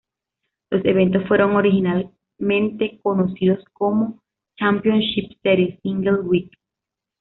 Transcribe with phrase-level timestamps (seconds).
[0.71, 4.23] Los eventos fueron originalmente conocidos como
[4.57, 6.49] "Championship Series, Single Week".